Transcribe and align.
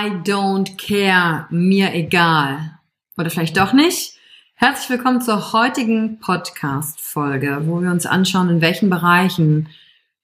I 0.00 0.08
don't 0.24 0.78
care, 0.78 1.46
mir 1.50 1.92
egal. 1.92 2.78
Oder 3.18 3.28
vielleicht 3.28 3.58
doch 3.58 3.74
nicht? 3.74 4.14
Herzlich 4.54 4.88
willkommen 4.88 5.20
zur 5.20 5.52
heutigen 5.52 6.20
Podcast-Folge, 6.20 7.64
wo 7.66 7.82
wir 7.82 7.90
uns 7.90 8.06
anschauen, 8.06 8.48
in 8.48 8.60
welchen 8.62 8.88
Bereichen 8.88 9.68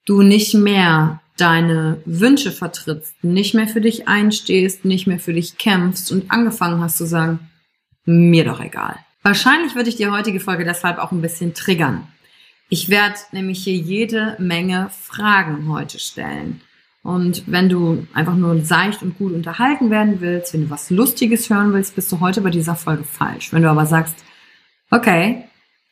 du 0.07 0.23
nicht 0.23 0.55
mehr 0.55 1.21
deine 1.37 2.01
Wünsche 2.07 2.53
vertrittst, 2.53 3.23
nicht 3.23 3.53
mehr 3.53 3.69
für 3.69 3.83
dich 3.83 4.09
einstehst, 4.09 4.87
nicht 4.87 5.07
mehr 5.07 5.19
für 5.19 5.35
dich 5.35 5.59
kämpfst 5.59 6.11
und 6.11 6.31
angefangen 6.31 6.81
hast 6.81 6.97
zu 6.97 7.05
sagen, 7.05 7.51
mir 8.07 8.45
doch 8.45 8.61
egal. 8.61 8.97
Wahrscheinlich 9.23 9.75
würde 9.75 9.91
ich 9.91 9.97
die 9.97 10.09
heutige 10.09 10.41
Folge 10.41 10.65
deshalb 10.65 10.97
auch 10.99 11.13
ein 11.13 11.21
bisschen 11.21 11.53
triggern. 11.53 12.09
Ich 12.71 12.89
werde 12.89 13.17
nämlich 13.33 13.63
hier 13.63 13.77
jede 13.77 14.37
Menge 14.39 14.89
Fragen 15.03 15.69
heute 15.69 15.99
stellen. 15.99 16.63
Und 17.07 17.45
wenn 17.47 17.69
du 17.69 18.05
einfach 18.15 18.35
nur 18.35 18.65
seicht 18.65 19.01
und 19.01 19.17
gut 19.17 19.33
unterhalten 19.33 19.91
werden 19.91 20.21
willst, 20.21 20.53
wenn 20.53 20.63
du 20.63 20.71
was 20.71 20.91
Lustiges 20.91 21.49
hören 21.49 21.73
willst, 21.73 21.95
bist 21.95 22.11
du 22.11 22.19
heute 22.19 22.41
bei 22.41 22.51
dieser 22.51 22.75
Folge 22.75 23.05
falsch. 23.05 23.53
Wenn 23.53 23.63
du 23.63 23.71
aber 23.71 23.87
sagst, 23.87 24.17
okay, 24.91 25.45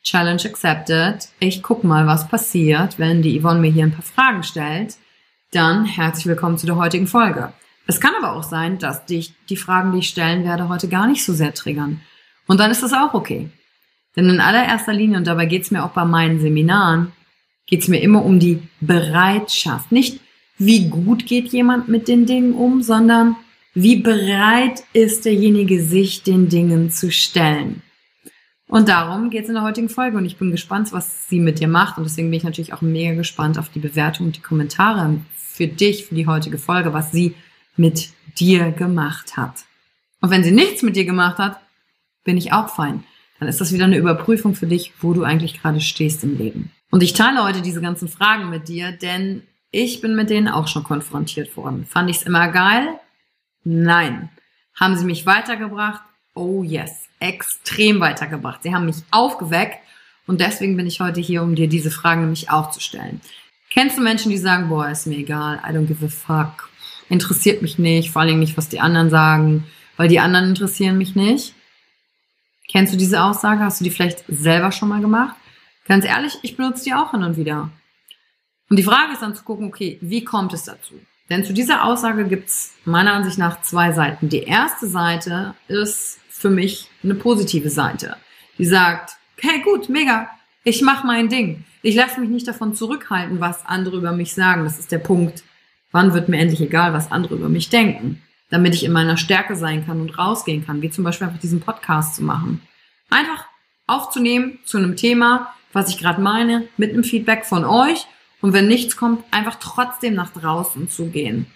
Challenge 0.03 0.41
accepted, 0.43 1.29
ich 1.39 1.63
guck 1.63 1.85
mal, 1.85 2.05
was 2.05 2.27
passiert, 2.27 2.99
wenn 2.99 3.21
die 3.21 3.39
Yvonne 3.39 3.61
mir 3.61 3.71
hier 3.71 3.85
ein 3.85 3.93
paar 3.93 4.01
Fragen 4.01 4.43
stellt, 4.43 4.97
dann 5.53 5.85
herzlich 5.85 6.25
willkommen 6.25 6.57
zu 6.57 6.65
der 6.65 6.75
heutigen 6.75 7.07
Folge. 7.07 7.53
Es 7.87 8.01
kann 8.01 8.11
aber 8.21 8.33
auch 8.33 8.43
sein, 8.43 8.77
dass 8.77 9.05
dich 9.05 9.33
die 9.47 9.55
Fragen, 9.55 9.93
die 9.93 9.99
ich 9.99 10.09
stellen 10.09 10.43
werde, 10.43 10.67
heute 10.67 10.89
gar 10.89 11.07
nicht 11.07 11.23
so 11.23 11.31
sehr 11.31 11.53
triggern. 11.53 12.01
Und 12.45 12.59
dann 12.59 12.71
ist 12.71 12.83
das 12.83 12.91
auch 12.91 13.13
okay. 13.13 13.49
Denn 14.17 14.29
in 14.29 14.41
allererster 14.41 14.91
Linie, 14.91 15.19
und 15.19 15.27
dabei 15.27 15.45
geht's 15.45 15.71
mir 15.71 15.85
auch 15.85 15.91
bei 15.91 16.03
meinen 16.03 16.41
Seminaren, 16.41 17.13
geht's 17.67 17.87
mir 17.87 18.01
immer 18.01 18.25
um 18.25 18.37
die 18.37 18.67
Bereitschaft. 18.81 19.93
Nicht 19.93 20.19
wie 20.57 20.87
gut 20.89 21.25
geht 21.25 21.49
jemand 21.49 21.87
mit 21.87 22.07
den 22.07 22.25
Dingen 22.25 22.53
um, 22.53 22.81
sondern 22.81 23.35
wie 23.73 23.97
bereit 23.97 24.83
ist 24.93 25.25
derjenige, 25.25 25.83
sich 25.83 26.23
den 26.23 26.47
Dingen 26.47 26.91
zu 26.91 27.11
stellen. 27.11 27.81
Und 28.67 28.89
darum 28.89 29.29
geht 29.29 29.43
es 29.43 29.49
in 29.49 29.55
der 29.55 29.63
heutigen 29.63 29.89
Folge 29.89 30.17
und 30.17 30.25
ich 30.25 30.37
bin 30.37 30.49
gespannt, 30.49 30.91
was 30.91 31.27
sie 31.29 31.39
mit 31.39 31.59
dir 31.59 31.67
macht 31.67 31.97
und 31.97 32.03
deswegen 32.05 32.29
bin 32.31 32.37
ich 32.37 32.43
natürlich 32.43 32.73
auch 32.73 32.81
mega 32.81 33.13
gespannt 33.13 33.59
auf 33.59 33.69
die 33.69 33.79
Bewertung 33.79 34.27
und 34.27 34.37
die 34.37 34.41
Kommentare 34.41 35.19
für 35.35 35.67
dich, 35.67 36.05
für 36.05 36.15
die 36.15 36.25
heutige 36.25 36.57
Folge, 36.57 36.93
was 36.93 37.11
sie 37.11 37.35
mit 37.77 38.09
dir 38.39 38.71
gemacht 38.71 39.37
hat. 39.37 39.65
Und 40.21 40.31
wenn 40.31 40.43
sie 40.43 40.51
nichts 40.51 40.81
mit 40.81 40.95
dir 40.95 41.05
gemacht 41.05 41.37
hat, 41.37 41.59
bin 42.23 42.37
ich 42.37 42.53
auch 42.53 42.69
fein. 42.69 43.03
Dann 43.39 43.49
ist 43.49 43.61
das 43.61 43.73
wieder 43.73 43.85
eine 43.85 43.97
Überprüfung 43.97 44.55
für 44.55 44.65
dich, 44.65 44.93
wo 44.99 45.13
du 45.13 45.23
eigentlich 45.23 45.61
gerade 45.61 45.81
stehst 45.81 46.23
im 46.23 46.37
Leben. 46.37 46.71
Und 46.89 47.03
ich 47.03 47.13
teile 47.13 47.43
heute 47.43 47.61
diese 47.61 47.81
ganzen 47.81 48.07
Fragen 48.07 48.49
mit 48.49 48.67
dir, 48.67 48.91
denn 48.91 49.43
ich 49.75 49.99
bin 49.99 50.15
mit 50.15 50.29
denen 50.29 50.47
auch 50.47 50.69
schon 50.69 50.85
konfrontiert 50.85 51.57
worden. 51.57 51.85
Fand 51.85 52.09
ich 52.09 52.17
es 52.17 52.23
immer 52.23 52.47
geil? 52.47 52.97
Nein. 53.65 54.29
Haben 54.73 54.95
sie 54.95 55.05
mich 55.05 55.25
weitergebracht? 55.25 56.01
Oh 56.33 56.63
yes. 56.63 57.09
Extrem 57.19 57.99
weitergebracht. 57.99 58.63
Sie 58.63 58.73
haben 58.73 58.85
mich 58.85 58.97
aufgeweckt 59.11 59.79
und 60.27 60.39
deswegen 60.39 60.77
bin 60.77 60.87
ich 60.87 61.01
heute 61.01 61.19
hier, 61.19 61.43
um 61.43 61.55
dir 61.55 61.67
diese 61.67 61.91
Fragen 61.91 62.21
nämlich 62.21 62.49
auch 62.49 62.71
zu 62.71 62.79
stellen. 62.79 63.19
Kennst 63.69 63.97
du 63.97 64.01
Menschen, 64.01 64.31
die 64.31 64.37
sagen, 64.37 64.69
boah, 64.69 64.87
ist 64.87 65.07
mir 65.07 65.17
egal, 65.17 65.61
I 65.67 65.73
don't 65.73 65.87
give 65.87 66.05
a 66.05 66.07
fuck, 66.07 66.69
interessiert 67.09 67.61
mich 67.61 67.77
nicht, 67.77 68.11
vor 68.11 68.21
allem 68.21 68.39
nicht, 68.39 68.55
was 68.55 68.69
die 68.69 68.79
anderen 68.79 69.09
sagen, 69.09 69.65
weil 69.97 70.07
die 70.07 70.19
anderen 70.19 70.49
interessieren 70.49 70.97
mich 70.97 71.15
nicht? 71.15 71.53
Kennst 72.71 72.93
du 72.93 72.97
diese 72.97 73.21
Aussage? 73.21 73.59
Hast 73.59 73.81
du 73.81 73.83
die 73.83 73.91
vielleicht 73.91 74.23
selber 74.29 74.71
schon 74.71 74.87
mal 74.87 75.01
gemacht? 75.01 75.35
Ganz 75.85 76.05
ehrlich, 76.05 76.37
ich 76.43 76.55
benutze 76.55 76.85
die 76.85 76.93
auch 76.93 77.11
hin 77.11 77.23
und 77.23 77.35
wieder. 77.35 77.69
Und 78.69 78.77
die 78.77 78.83
Frage 78.83 79.13
ist 79.13 79.21
dann 79.21 79.35
zu 79.35 79.43
gucken, 79.43 79.67
okay, 79.67 79.97
wie 80.01 80.23
kommt 80.23 80.53
es 80.53 80.63
dazu? 80.63 80.95
Denn 81.29 81.43
zu 81.43 81.53
dieser 81.53 81.83
Aussage 81.85 82.25
gibt's 82.25 82.75
meiner 82.85 83.13
Ansicht 83.13 83.37
nach 83.37 83.61
zwei 83.61 83.91
Seiten. 83.91 84.29
Die 84.29 84.43
erste 84.43 84.87
Seite 84.87 85.55
ist 85.67 86.19
für 86.29 86.49
mich 86.49 86.89
eine 87.03 87.15
positive 87.15 87.69
Seite, 87.69 88.17
die 88.57 88.65
sagt, 88.65 89.11
okay, 89.37 89.61
gut, 89.63 89.89
mega, 89.89 90.29
ich 90.63 90.81
mache 90.81 91.07
mein 91.07 91.29
Ding. 91.29 91.63
Ich 91.81 91.95
lasse 91.95 92.19
mich 92.19 92.29
nicht 92.29 92.47
davon 92.47 92.73
zurückhalten, 92.73 93.39
was 93.39 93.65
andere 93.65 93.97
über 93.97 94.11
mich 94.11 94.33
sagen. 94.33 94.63
Das 94.63 94.79
ist 94.79 94.91
der 94.91 94.99
Punkt. 94.99 95.43
Wann 95.91 96.13
wird 96.13 96.29
mir 96.29 96.39
endlich 96.39 96.61
egal, 96.61 96.93
was 96.93 97.11
andere 97.11 97.35
über 97.35 97.49
mich 97.49 97.69
denken? 97.69 98.21
Damit 98.49 98.73
ich 98.73 98.83
in 98.83 98.91
meiner 98.91 99.17
Stärke 99.17 99.55
sein 99.55 99.85
kann 99.85 100.01
und 100.01 100.17
rausgehen 100.17 100.65
kann, 100.65 100.81
wie 100.81 100.89
zum 100.89 101.03
Beispiel 101.03 101.27
einfach 101.27 101.39
diesen 101.39 101.61
Podcast 101.61 102.15
zu 102.15 102.23
machen. 102.23 102.61
Einfach 103.09 103.45
aufzunehmen 103.87 104.59
zu 104.65 104.77
einem 104.77 104.95
Thema, 104.95 105.53
was 105.73 105.89
ich 105.89 105.97
gerade 105.97 106.21
meine, 106.21 106.67
mit 106.77 106.91
einem 106.91 107.03
Feedback 107.03 107.45
von 107.45 107.65
euch 107.65 108.07
und 108.45 108.53
wenn 108.53 108.67
nichts 108.67 108.95
kommt, 108.95 109.23
einfach 109.31 109.55
trotzdem 109.59 110.13
nach 110.13 110.31
draußen 110.31 110.87
zu 110.87 111.07
gehen. 111.07 111.47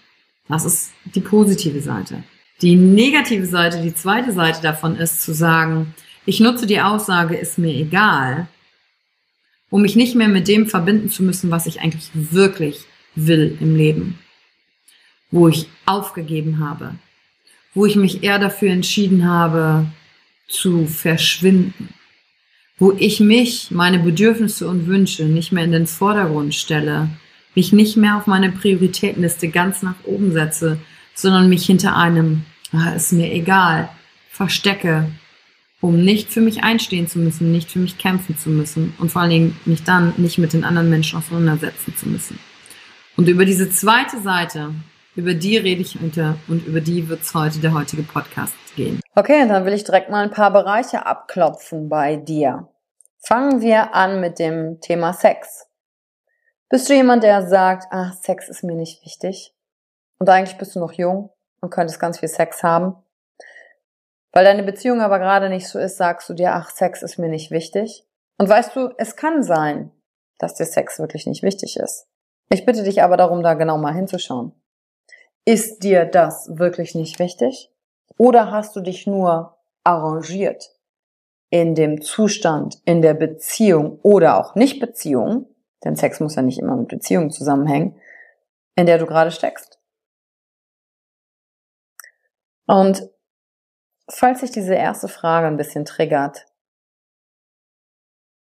Das 0.48 0.66
ist 0.66 0.92
die 1.06 1.20
positive 1.20 1.82
Seite. 1.82 2.24
Die 2.64 2.76
negative 2.76 3.46
Seite, 3.46 3.84
die 3.84 3.94
zweite 3.94 4.32
Seite 4.32 4.64
davon 4.64 4.96
ist 4.96 5.22
zu 5.22 5.36
sagen, 5.36 5.94
ich 6.26 6.40
nutze 6.40 6.66
die 6.66 6.82
Aussage, 6.82 7.36
ist 7.36 7.60
mir 7.60 7.76
egal, 7.76 8.48
um 9.70 9.84
mich 9.84 9.96
nicht 9.96 10.16
mehr 10.16 10.30
mit 10.30 10.48
dem 10.48 10.66
verbinden 10.66 11.10
zu 11.10 11.22
müssen, 11.22 11.52
was 11.52 11.68
ich 11.68 11.80
eigentlich 11.80 12.10
wirklich 12.16 12.86
will 13.14 13.56
im 13.62 13.76
Leben, 13.76 14.18
wo 15.30 15.48
ich 15.48 15.70
aufgegeben 15.86 16.58
habe, 16.58 16.96
wo 17.76 17.86
ich 17.86 17.98
mich 17.98 18.24
eher 18.24 18.40
dafür 18.40 18.72
entschieden 18.72 19.30
habe, 19.30 19.86
zu 20.48 20.88
verschwinden, 20.88 21.94
wo 22.80 22.94
ich 22.98 23.20
mich, 23.20 23.72
meine 23.72 24.00
Bedürfnisse 24.00 24.68
und 24.68 24.88
Wünsche 24.88 25.26
nicht 25.26 25.52
mehr 25.52 25.66
in 25.66 25.74
den 25.74 25.88
Vordergrund 25.88 26.56
stelle, 26.56 27.10
mich 27.54 27.74
nicht 27.74 27.98
mehr 27.98 28.16
auf 28.18 28.26
meine 28.26 28.52
Prioritätenliste 28.52 29.50
ganz 29.50 29.84
nach 29.84 29.96
oben 30.06 30.32
setze, 30.32 30.80
sondern 31.14 31.50
mich 31.50 31.66
hinter 31.66 31.98
einem, 31.98 32.44
ah, 32.72 32.92
ist 32.92 33.12
mir 33.12 33.32
egal, 33.34 33.90
verstecke, 34.32 35.12
um 35.82 36.04
nicht 36.04 36.30
für 36.32 36.42
mich 36.42 36.64
einstehen 36.64 37.08
zu 37.08 37.20
müssen, 37.20 37.52
nicht 37.52 37.72
für 37.72 37.80
mich 37.80 37.98
kämpfen 37.98 38.38
zu 38.38 38.50
müssen 38.50 38.94
und 38.98 39.12
vor 39.12 39.22
allen 39.22 39.32
Dingen 39.32 39.60
mich 39.66 39.84
dann 39.84 40.14
nicht 40.18 40.38
mit 40.38 40.54
den 40.54 40.64
anderen 40.64 40.90
Menschen 40.90 41.20
auseinandersetzen 41.20 41.96
zu 41.98 42.08
müssen. 42.08 42.40
Und 43.18 43.28
über 43.28 43.44
diese 43.44 43.70
zweite 43.70 44.22
Seite, 44.22 44.74
über 45.20 45.34
die 45.34 45.58
rede 45.58 45.82
ich 45.82 46.00
heute 46.02 46.38
und 46.48 46.66
über 46.66 46.80
die 46.80 47.10
wird 47.10 47.22
es 47.22 47.34
heute 47.34 47.60
der 47.60 47.74
heutige 47.74 48.04
Podcast 48.04 48.54
gehen. 48.78 49.02
Okay, 49.16 49.46
dann 49.50 49.66
will 49.66 49.74
ich 49.74 49.84
direkt 49.84 50.10
mal 50.10 50.24
ein 50.24 50.32
paar 50.32 50.52
Bereiche 50.52 51.06
abklopfen 51.06 51.90
bei 51.90 52.16
dir. 52.16 52.70
Fangen 53.18 53.60
wir 53.60 53.94
an 53.94 54.22
mit 54.22 54.40
dem 54.40 54.80
Thema 54.80 55.12
Sex. 55.12 55.68
Bist 56.70 56.88
du 56.88 56.94
jemand, 56.94 57.24
der 57.24 57.46
sagt, 57.48 57.88
ach, 57.92 58.14
Sex 58.14 58.48
ist 58.48 58.64
mir 58.64 58.76
nicht 58.76 59.04
wichtig? 59.04 59.54
Und 60.20 60.30
eigentlich 60.30 60.58
bist 60.58 60.76
du 60.76 60.80
noch 60.80 60.94
jung 60.94 61.32
und 61.60 61.70
könntest 61.70 62.00
ganz 62.00 62.20
viel 62.20 62.30
Sex 62.30 62.64
haben. 62.64 62.96
Weil 64.32 64.46
deine 64.46 64.64
Beziehung 64.64 65.02
aber 65.02 65.20
gerade 65.20 65.50
nicht 65.50 65.68
so 65.68 65.80
ist, 65.80 65.98
sagst 65.98 66.30
du 66.30 66.34
dir, 66.34 66.54
ach, 66.54 66.70
Sex 66.70 67.02
ist 67.02 67.18
mir 67.18 67.30
nicht 67.30 67.52
wichtig. 67.52 68.06
Und 68.38 68.48
weißt 68.48 68.74
du, 68.74 68.94
es 68.98 69.18
kann 69.18 69.44
sein, 69.44 69.92
dass 70.38 70.54
dir 70.54 70.66
Sex 70.66 70.98
wirklich 70.98 71.28
nicht 71.28 71.44
wichtig 71.44 71.76
ist. 71.76 72.08
Ich 72.50 72.66
bitte 72.66 72.84
dich 72.84 73.04
aber 73.04 73.18
darum, 73.18 73.44
da 73.44 73.56
genau 73.56 73.78
mal 73.78 73.94
hinzuschauen. 73.94 74.54
Ist 75.50 75.82
dir 75.82 76.06
das 76.06 76.60
wirklich 76.60 76.94
nicht 76.94 77.18
wichtig? 77.18 77.72
Oder 78.20 78.52
hast 78.52 78.76
du 78.76 78.82
dich 78.82 79.08
nur 79.08 79.58
arrangiert 79.84 80.78
in 81.50 81.74
dem 81.74 82.04
Zustand, 82.04 82.80
in 82.86 83.02
der 83.02 83.16
Beziehung 83.16 84.00
oder 84.04 84.38
auch 84.38 84.54
nicht 84.54 84.80
Beziehung, 84.80 85.48
denn 85.84 85.96
Sex 85.96 86.20
muss 86.20 86.36
ja 86.36 86.44
nicht 86.44 86.60
immer 86.60 86.76
mit 86.76 86.90
Beziehung 86.90 87.32
zusammenhängen, 87.32 88.00
in 88.76 88.86
der 88.86 89.00
du 89.00 89.08
gerade 89.08 89.32
steckst? 89.32 89.80
Und 92.68 93.10
falls 94.08 94.42
sich 94.42 94.52
diese 94.52 94.76
erste 94.76 95.08
Frage 95.08 95.48
ein 95.48 95.58
bisschen 95.58 95.84
triggert, 95.84 96.46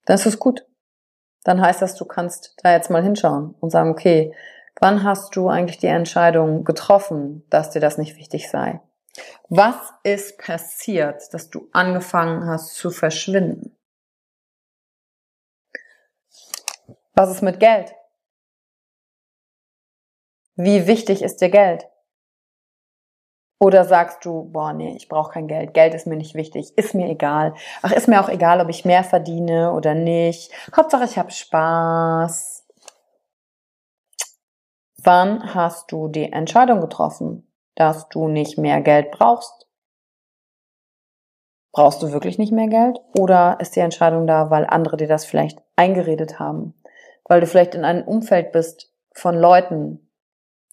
dann 0.06 0.14
ist 0.14 0.28
es 0.28 0.38
gut. 0.38 0.68
Dann 1.44 1.60
heißt 1.60 1.82
das, 1.82 1.96
du 1.96 2.06
kannst 2.06 2.54
da 2.62 2.72
jetzt 2.72 2.92
mal 2.92 3.02
hinschauen 3.02 3.56
und 3.60 3.72
sagen, 3.72 3.90
okay, 3.90 4.32
wann 4.84 5.06
hast 5.06 5.38
du 5.38 5.48
eigentlich 5.48 5.78
die 5.78 5.88
Entscheidung 5.88 6.66
getroffen, 6.66 7.46
dass 7.50 7.70
dir 7.70 7.80
das 7.80 7.98
nicht 7.98 8.18
wichtig 8.18 8.50
sei? 8.50 8.82
Was 9.48 9.76
ist 10.04 10.38
passiert, 10.38 11.34
dass 11.34 11.50
du 11.50 11.70
angefangen 11.72 12.46
hast 12.46 12.76
zu 12.76 12.92
verschwinden? 12.92 13.78
Was 17.14 17.32
ist 17.32 17.42
mit 17.42 17.62
Geld? 17.62 17.96
Wie 20.56 20.86
wichtig 20.86 21.22
ist 21.22 21.40
dir 21.40 21.50
Geld? 21.50 21.88
Oder 23.62 23.86
sagst 23.86 24.26
du, 24.26 24.52
boah, 24.52 24.74
nee, 24.74 24.98
ich 24.98 25.08
brauche 25.08 25.32
kein 25.32 25.48
Geld, 25.48 25.74
Geld 25.74 25.94
ist 25.94 26.08
mir 26.08 26.18
nicht 26.18 26.36
wichtig, 26.36 26.78
ist 26.78 26.94
mir 26.94 27.08
egal. 27.08 27.54
Ach, 27.84 27.94
ist 27.94 28.10
mir 28.10 28.20
auch 28.20 28.28
egal, 28.28 28.60
ob 28.60 28.68
ich 28.68 28.84
mehr 28.84 29.06
verdiene 29.06 29.72
oder 29.72 29.94
nicht. 29.94 30.52
Hauptsache, 30.76 31.06
ich 31.06 31.18
habe 31.18 31.32
Spaß. 31.32 32.63
Wann 35.06 35.54
hast 35.54 35.92
du 35.92 36.08
die 36.08 36.32
Entscheidung 36.32 36.80
getroffen, 36.80 37.52
dass 37.76 38.08
du 38.08 38.30
nicht 38.30 38.58
mehr 38.58 38.80
Geld 38.80 39.12
brauchst? 39.12 39.68
Brauchst 41.74 42.02
du 42.02 42.14
wirklich 42.14 42.38
nicht 42.38 42.54
mehr 42.54 42.68
Geld? 42.68 43.00
Oder 43.18 43.58
ist 43.60 43.76
die 43.76 43.82
Entscheidung 43.82 44.28
da, 44.28 44.50
weil 44.50 44.66
andere 44.66 44.96
dir 44.96 45.08
das 45.08 45.26
vielleicht 45.26 45.62
eingeredet 45.76 46.40
haben? 46.40 46.74
Weil 47.26 47.42
du 47.42 47.48
vielleicht 47.48 47.76
in 47.76 47.84
einem 47.84 48.08
Umfeld 48.08 48.52
bist 48.54 48.94
von 49.14 49.36
Leuten, 49.36 50.10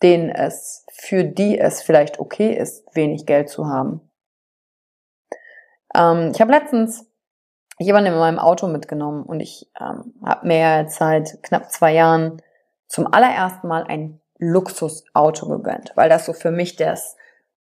denen 0.03 0.31
es, 0.31 0.87
für 0.93 1.25
die 1.25 1.59
es 1.59 1.83
vielleicht 1.83 2.21
okay 2.21 2.53
ist, 2.53 2.85
wenig 2.95 3.27
Geld 3.27 3.49
zu 3.49 3.67
haben. 3.67 4.01
Ähm, 5.95 6.31
ich 6.33 6.41
habe 6.41 6.53
letztens 6.53 7.11
jemanden 7.79 8.13
in 8.13 8.19
meinem 8.19 8.39
Auto 8.39 8.69
mitgenommen 8.69 9.25
und 9.25 9.41
ich 9.41 9.71
ähm, 9.81 10.15
habe 10.25 10.47
mir 10.47 10.87
seit 10.89 11.43
knapp 11.43 11.71
zwei 11.73 11.95
Jahren 11.95 12.41
zum 12.87 13.13
allerersten 13.13 13.69
Mal 13.69 13.85
ein 13.85 14.20
Luxusauto 14.41 15.49
gegönnt, 15.49 15.93
weil 15.95 16.09
das 16.09 16.27
so 16.27 16.33
für 16.33 16.51
mich 16.51 16.77
das, 16.77 17.17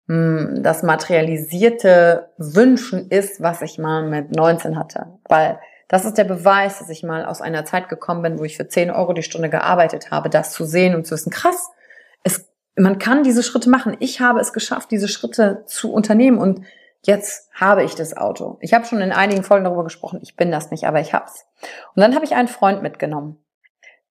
mh, 0.06 0.14
hm, 0.14 0.62
das 0.62 0.82
materialisierte 0.82 2.30
Wünschen 2.38 3.08
ist, 3.08 3.42
was 3.42 3.62
ich 3.62 3.78
mal 3.78 4.02
mit 4.08 4.34
19 4.34 4.78
hatte. 4.78 5.18
Weil 5.28 5.58
das 5.88 6.04
ist 6.04 6.18
der 6.18 6.24
Beweis, 6.24 6.78
dass 6.78 6.88
ich 6.88 7.02
mal 7.02 7.24
aus 7.24 7.40
einer 7.40 7.64
Zeit 7.64 7.88
gekommen 7.88 8.22
bin, 8.22 8.38
wo 8.38 8.44
ich 8.44 8.56
für 8.56 8.68
10 8.68 8.90
Euro 8.90 9.12
die 9.12 9.22
Stunde 9.22 9.48
gearbeitet 9.48 10.10
habe, 10.10 10.28
das 10.28 10.52
zu 10.52 10.64
sehen 10.64 10.94
und 10.94 11.06
zu 11.06 11.14
wissen, 11.14 11.30
krass, 11.30 11.70
es, 12.24 12.48
man 12.76 12.98
kann 12.98 13.22
diese 13.22 13.42
Schritte 13.42 13.70
machen. 13.70 13.96
Ich 14.00 14.20
habe 14.20 14.40
es 14.40 14.52
geschafft, 14.52 14.90
diese 14.90 15.08
Schritte 15.08 15.64
zu 15.66 15.92
unternehmen 15.92 16.38
und 16.38 16.62
jetzt 17.02 17.48
habe 17.54 17.84
ich 17.84 17.94
das 17.94 18.16
Auto. 18.16 18.58
Ich 18.60 18.74
habe 18.74 18.84
schon 18.84 19.00
in 19.00 19.12
einigen 19.12 19.44
Folgen 19.44 19.64
darüber 19.64 19.84
gesprochen, 19.84 20.18
ich 20.22 20.34
bin 20.34 20.50
das 20.50 20.70
nicht, 20.72 20.86
aber 20.86 21.00
ich 21.00 21.14
hab's. 21.14 21.46
Und 21.94 22.02
dann 22.02 22.14
habe 22.14 22.24
ich 22.24 22.34
einen 22.34 22.48
Freund 22.48 22.82
mitgenommen, 22.82 23.38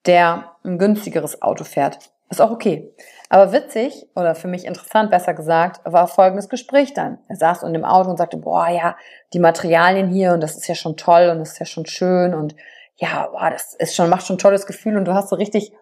der 0.05 0.55
ein 0.63 0.77
günstigeres 0.77 1.41
Auto 1.41 1.65
fährt. 1.65 2.11
Ist 2.29 2.41
auch 2.41 2.51
okay. 2.51 2.93
Aber 3.29 3.51
witzig 3.51 4.07
oder 4.15 4.35
für 4.35 4.47
mich 4.47 4.65
interessant, 4.65 5.11
besser 5.11 5.33
gesagt, 5.33 5.81
war 5.83 6.07
folgendes 6.07 6.49
Gespräch 6.49 6.93
dann. 6.93 7.19
Er 7.27 7.35
saß 7.35 7.63
in 7.63 7.73
dem 7.73 7.85
Auto 7.85 8.09
und 8.09 8.17
sagte, 8.17 8.37
boah, 8.37 8.67
ja, 8.67 8.95
die 9.33 9.39
Materialien 9.39 10.09
hier 10.09 10.33
und 10.33 10.41
das 10.41 10.55
ist 10.55 10.67
ja 10.67 10.75
schon 10.75 10.97
toll 10.97 11.29
und 11.29 11.39
das 11.39 11.53
ist 11.53 11.59
ja 11.59 11.65
schon 11.65 11.85
schön 11.85 12.33
und 12.33 12.55
ja, 12.97 13.27
boah, 13.31 13.49
das 13.49 13.73
ist 13.75 13.95
schon, 13.95 14.09
macht 14.09 14.25
schon 14.25 14.35
ein 14.35 14.39
tolles 14.39 14.65
Gefühl 14.65 14.97
und 14.97 15.05
du 15.05 15.13
hast 15.13 15.29
so 15.29 15.35
richtig 15.35 15.73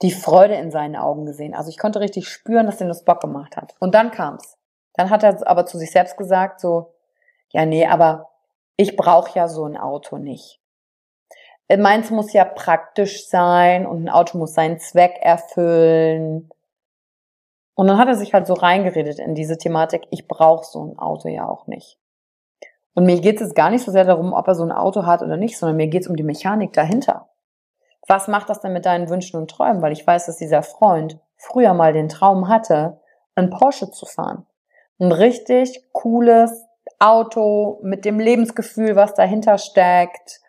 die 0.00 0.12
Freude 0.12 0.54
in 0.54 0.70
seinen 0.70 0.96
Augen 0.96 1.26
gesehen. 1.26 1.54
Also 1.54 1.70
ich 1.70 1.78
konnte 1.78 2.00
richtig 2.00 2.28
spüren, 2.28 2.66
dass 2.66 2.80
ihm 2.80 2.88
das 2.88 3.04
Bock 3.04 3.20
gemacht 3.20 3.56
hat. 3.56 3.74
Und 3.78 3.94
dann 3.94 4.10
kam's. 4.10 4.56
Dann 4.94 5.10
hat 5.10 5.22
er 5.22 5.46
aber 5.46 5.66
zu 5.66 5.78
sich 5.78 5.90
selbst 5.90 6.16
gesagt, 6.16 6.60
so, 6.60 6.94
ja, 7.50 7.64
nee, 7.66 7.86
aber 7.86 8.30
ich 8.76 8.96
brauche 8.96 9.38
ja 9.38 9.48
so 9.48 9.64
ein 9.64 9.76
Auto 9.76 10.18
nicht. 10.18 10.61
Äh, 11.68 11.76
meins 11.76 12.10
muss 12.10 12.32
ja 12.32 12.44
praktisch 12.44 13.28
sein 13.28 13.86
und 13.86 14.04
ein 14.04 14.08
Auto 14.08 14.38
muss 14.38 14.54
seinen 14.54 14.78
Zweck 14.78 15.18
erfüllen. 15.20 16.50
Und 17.74 17.86
dann 17.86 17.98
hat 17.98 18.08
er 18.08 18.16
sich 18.16 18.34
halt 18.34 18.46
so 18.46 18.54
reingeredet 18.54 19.18
in 19.18 19.34
diese 19.34 19.56
Thematik, 19.56 20.02
ich 20.10 20.28
brauche 20.28 20.64
so 20.64 20.84
ein 20.84 20.98
Auto 20.98 21.28
ja 21.28 21.48
auch 21.48 21.66
nicht. 21.66 21.98
Und 22.94 23.06
mir 23.06 23.20
geht 23.20 23.36
es 23.36 23.42
jetzt 23.42 23.54
gar 23.56 23.70
nicht 23.70 23.84
so 23.84 23.90
sehr 23.90 24.04
darum, 24.04 24.34
ob 24.34 24.46
er 24.46 24.54
so 24.54 24.62
ein 24.62 24.72
Auto 24.72 25.06
hat 25.06 25.22
oder 25.22 25.38
nicht, 25.38 25.58
sondern 25.58 25.76
mir 25.76 25.88
geht 25.88 26.02
es 26.02 26.08
um 26.08 26.16
die 26.16 26.22
Mechanik 26.22 26.74
dahinter 26.74 27.28
was 28.08 28.28
macht 28.28 28.50
das 28.50 28.60
denn 28.60 28.72
mit 28.72 28.86
deinen 28.86 29.08
Wünschen 29.08 29.38
und 29.38 29.50
Träumen? 29.50 29.82
Weil 29.82 29.92
ich 29.92 30.06
weiß, 30.06 30.26
dass 30.26 30.36
dieser 30.36 30.62
Freund 30.62 31.18
früher 31.36 31.74
mal 31.74 31.92
den 31.92 32.08
Traum 32.08 32.48
hatte, 32.48 33.00
ein 33.34 33.50
Porsche 33.50 33.90
zu 33.90 34.06
fahren. 34.06 34.46
Ein 34.98 35.12
richtig 35.12 35.88
cooles 35.92 36.64
Auto 36.98 37.80
mit 37.82 38.04
dem 38.04 38.20
Lebensgefühl, 38.20 38.96
was 38.96 39.14
dahinter 39.14 39.58
steckt. 39.58 40.40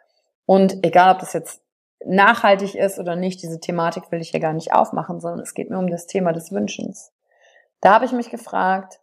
Und 0.46 0.86
egal, 0.86 1.14
ob 1.14 1.20
das 1.20 1.34
jetzt 1.34 1.62
nachhaltig 2.06 2.76
ist 2.76 3.00
oder 3.00 3.16
nicht, 3.16 3.42
diese 3.42 3.60
Thematik 3.60 4.12
will 4.12 4.22
ich 4.22 4.32
hier 4.32 4.40
gar 4.40 4.54
nicht 4.54 4.74
aufmachen, 4.74 5.20
sondern 5.20 5.42
es 5.42 5.54
geht 5.54 5.70
mir 5.70 5.80
um 5.80 5.88
das 5.88 6.08
Thema 6.08 6.34
des 6.34 6.52
Wünschens. 6.52 7.14
Da 7.82 7.94
habe 7.94 8.06
ich 8.06 8.12
mich 8.12 8.30
gefragt, 8.30 9.00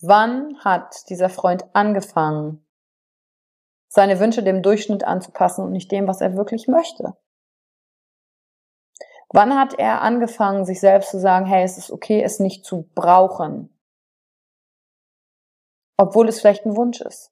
wann 0.00 0.58
hat 0.60 1.08
dieser 1.08 1.28
Freund 1.28 1.64
angefangen, 1.74 2.64
seine 3.88 4.18
Wünsche 4.20 4.42
dem 4.42 4.62
Durchschnitt 4.62 5.04
anzupassen 5.04 5.64
und 5.64 5.72
nicht 5.72 5.92
dem, 5.92 6.06
was 6.06 6.20
er 6.20 6.36
wirklich 6.36 6.68
möchte? 6.68 7.14
Wann 9.34 9.58
hat 9.58 9.78
er 9.78 10.02
angefangen, 10.02 10.66
sich 10.66 10.80
selbst 10.80 11.10
zu 11.10 11.18
sagen, 11.18 11.46
hey, 11.46 11.62
es 11.62 11.78
ist 11.78 11.90
okay, 11.90 12.22
es 12.22 12.38
nicht 12.38 12.66
zu 12.66 12.88
brauchen? 12.94 13.74
Obwohl 15.96 16.28
es 16.28 16.40
vielleicht 16.40 16.66
ein 16.66 16.76
Wunsch 16.76 17.00
ist. 17.00 17.31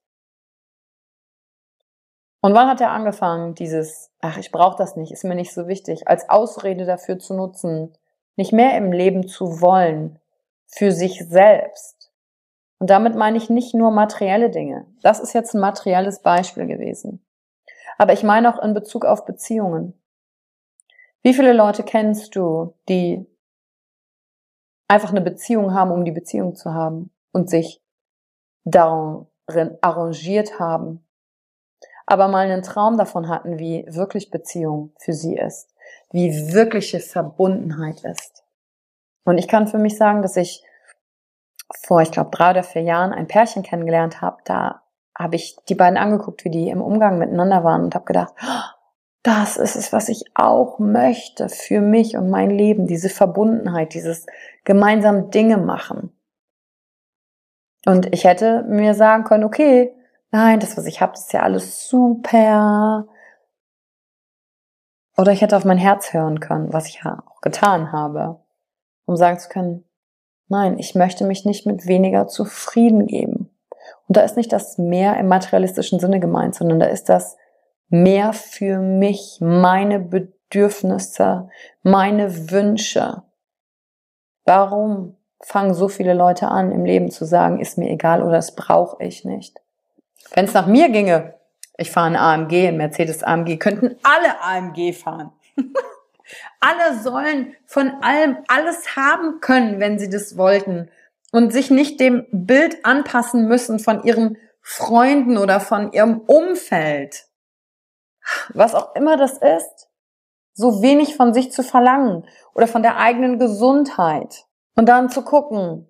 Und 2.41 2.55
wann 2.55 2.69
hat 2.69 2.81
er 2.81 2.91
angefangen, 2.91 3.55
dieses, 3.55 4.11
ach, 4.21 4.39
ich 4.39 4.51
brauche 4.51 4.77
das 4.77 4.97
nicht, 4.97 5.13
ist 5.13 5.25
mir 5.25 5.35
nicht 5.35 5.53
so 5.53 5.69
wichtig, 5.69 6.09
als 6.09 6.29
Ausrede 6.31 6.87
dafür 6.87 7.19
zu 7.19 7.35
nutzen, 7.35 7.93
nicht 8.37 8.53
mehr 8.53 8.77
im 8.77 8.93
Leben 8.93 9.29
zu 9.29 9.61
wollen, 9.61 10.19
für 10.67 10.93
sich 10.93 11.25
selbst. 11.29 12.13
Und 12.79 12.89
damit 12.89 13.15
meine 13.15 13.37
ich 13.37 13.51
nicht 13.51 13.75
nur 13.75 13.91
materielle 13.91 14.51
Dinge. 14.51 14.87
Das 15.03 15.21
ist 15.21 15.35
jetzt 15.35 15.55
ein 15.55 15.61
materielles 15.61 16.23
Beispiel 16.23 16.67
gewesen. 16.67 17.23
Aber 17.99 18.15
ich 18.15 18.23
meine 18.23 18.55
auch 18.55 18.63
in 18.63 18.73
Bezug 18.73 19.05
auf 19.05 19.27
Beziehungen. 19.27 20.01
Wie 21.23 21.35
viele 21.35 21.53
Leute 21.53 21.83
kennst 21.83 22.35
du, 22.35 22.75
die 22.89 23.27
einfach 24.89 25.11
eine 25.11 25.21
Beziehung 25.21 25.75
haben, 25.75 25.91
um 25.91 26.07
die 26.07 26.13
Beziehung 26.13 26.55
zu 26.55 26.73
haben 26.73 27.11
und 27.33 27.51
sich 27.51 27.83
darin 28.65 29.77
arrangiert 29.83 30.59
haben, 30.59 31.07
aber 32.11 32.29
mal 32.29 32.51
einen 32.51 32.63
Traum 32.63 32.97
davon 32.97 33.29
hatten, 33.29 33.59
wie 33.59 33.87
wirklich 33.89 34.31
Beziehung 34.31 34.93
für 34.99 35.13
sie 35.13 35.37
ist, 35.37 35.69
wie 36.11 36.53
wirkliche 36.53 36.99
Verbundenheit 37.01 38.03
ist. 38.05 38.43
Und 39.25 39.39
ich 39.39 39.47
kann 39.47 39.69
für 39.69 39.79
mich 39.79 39.97
sagen, 39.97 40.23
dass 40.23 40.37
ich 40.37 40.65
vor, 41.85 42.03
ich 42.03 42.11
glaube, 42.11 42.31
drei 42.33 42.51
oder 42.51 42.65
vier 42.65 42.83
Jahren 42.83 43.13
ein 43.13 43.29
Pärchen 43.29 43.63
kennengelernt 43.63 44.21
habe. 44.21 44.39
Da 44.45 44.83
habe 45.17 45.37
ich 45.37 45.57
die 45.69 45.77
beiden 45.77 45.99
angeguckt, 45.99 46.45
wie 46.45 46.51
die 46.51 46.69
im 46.69 46.83
Umgang 46.83 47.19
miteinander 47.19 47.63
waren 47.63 47.85
und 47.85 47.95
habe 47.95 48.07
gedacht, 48.07 48.35
oh, 48.43 48.81
das 49.23 49.57
ist 49.57 49.77
es, 49.77 49.93
was 49.93 50.09
ich 50.09 50.25
auch 50.35 50.79
möchte 50.81 51.49
für 51.49 51.81
mich 51.81 52.17
und 52.17 52.29
mein 52.29 52.51
Leben, 52.51 52.87
diese 52.87 53.11
Verbundenheit, 53.11 53.95
dieses 53.95 54.27
gemeinsam 54.65 55.31
Dinge 55.31 55.59
machen. 55.59 56.13
Und 57.87 58.13
ich 58.13 58.25
hätte 58.25 58.65
mir 58.65 58.95
sagen 58.95 59.25
können, 59.25 59.45
okay, 59.45 59.95
nein, 60.31 60.61
das, 60.61 60.77
was 60.77 60.87
ich 60.87 61.01
habe, 61.01 61.15
ist 61.15 61.33
ja 61.33 61.43
alles 61.43 61.89
super. 61.89 63.07
Oder 65.17 65.33
ich 65.33 65.43
hätte 65.43 65.57
auf 65.57 65.65
mein 65.65 65.79
Herz 65.79 66.13
hören 66.13 66.41
können, 66.41 66.73
was 66.73 66.89
ich 66.89 67.05
auch 67.05 67.41
getan 67.41 67.93
habe, 67.93 68.41
um 69.05 69.17
sagen 69.17 69.39
zu 69.39 69.49
können, 69.49 69.85
nein, 70.49 70.79
ich 70.79 70.95
möchte 70.95 71.25
mich 71.25 71.45
nicht 71.45 71.67
mit 71.67 71.87
weniger 71.87 72.27
zufrieden 72.27 73.07
geben. 73.07 73.51
Und 74.09 74.17
da 74.17 74.23
ist 74.23 74.37
nicht 74.37 74.53
das 74.53 74.79
mehr 74.79 75.19
im 75.19 75.29
materialistischen 75.29 76.01
Sinne 76.01 76.21
gemeint, 76.21 76.55
sondern 76.55 76.81
da 76.81 76.87
ist 76.87 77.09
das 77.09 77.37
mehr 77.89 78.33
für 78.33 78.79
mich, 78.79 79.39
meine 79.41 80.01
Bedürfnisse, 80.01 81.49
meine 81.83 82.51
Wünsche. 82.51 83.23
Warum 84.45 85.17
fangen 85.43 85.75
so 85.75 85.89
viele 85.89 86.15
Leute 86.15 86.49
an, 86.49 86.73
im 86.73 86.85
Leben 86.85 87.11
zu 87.11 87.25
sagen, 87.25 87.61
ist 87.61 87.79
mir 87.79 87.91
egal 87.91 88.23
oder 88.23 88.33
das 88.33 88.55
brauche 88.55 89.03
ich 89.03 89.25
nicht? 89.25 89.61
Wenn 90.35 90.45
es 90.45 90.55
nach 90.55 90.67
mir 90.67 90.89
ginge, 90.89 91.35
ich 91.77 91.91
fahre 91.91 92.09
ein 92.09 92.17
AMG, 92.17 92.69
ein 92.69 92.77
Mercedes 92.77 93.23
AMG, 93.23 93.59
könnten 93.59 93.97
alle 94.03 94.41
AMG 94.43 94.93
fahren. 94.93 95.33
alle 96.61 96.99
sollen 97.01 97.55
von 97.67 97.91
allem 98.03 98.39
alles 98.49 98.97
haben 98.97 99.41
können, 99.41 99.81
wenn 99.81 99.99
sie 99.99 100.09
das 100.09 100.37
wollten 100.37 100.91
und 101.33 101.53
sich 101.53 101.71
nicht 101.71 102.01
dem 102.01 102.27
Bild 102.33 102.85
anpassen 102.85 103.49
müssen 103.49 103.79
von 103.79 104.05
ihren 104.05 104.37
Freunden 104.61 105.39
oder 105.39 105.59
von 105.61 105.93
ihrem 105.93 106.19
Umfeld 106.19 107.31
was 108.55 108.75
auch 108.75 108.95
immer 108.95 109.17
das 109.17 109.39
ist, 109.39 109.89
so 110.53 110.83
wenig 110.83 111.17
von 111.17 111.33
sich 111.33 111.53
zu 111.53 111.63
verlangen 111.63 112.27
oder 112.55 112.67
von 112.67 112.83
der 112.83 112.97
eigenen 112.99 113.39
Gesundheit 113.39 114.47
und 114.77 114.89
dann 114.89 115.11
zu 115.11 115.23
gucken, 115.23 115.89